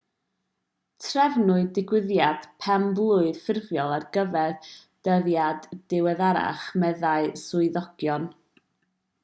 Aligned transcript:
trefnwyd 1.07 1.67
digwyddiad 1.75 2.47
pen-blwydd 2.65 3.37
ffurfiol 3.43 3.93
ar 3.97 4.07
gyfer 4.17 4.55
dyddiad 5.09 5.69
diweddarach 5.93 6.67
meddai 6.85 7.31
swyddogion 7.43 8.27